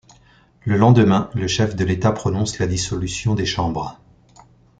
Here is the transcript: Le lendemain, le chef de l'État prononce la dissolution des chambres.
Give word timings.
Le 0.65 0.77
lendemain, 0.77 1.29
le 1.35 1.45
chef 1.47 1.75
de 1.75 1.85
l'État 1.85 2.11
prononce 2.11 2.57
la 2.57 2.65
dissolution 2.65 3.35
des 3.35 3.45
chambres. 3.45 3.99